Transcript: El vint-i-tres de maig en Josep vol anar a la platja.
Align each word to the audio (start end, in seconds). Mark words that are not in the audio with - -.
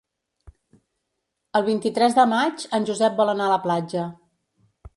El 1.59 1.67
vint-i-tres 1.67 2.17
de 2.21 2.25
maig 2.33 2.65
en 2.79 2.89
Josep 2.91 3.21
vol 3.23 3.33
anar 3.35 3.49
a 3.49 3.53
la 3.55 3.63
platja. 3.67 4.09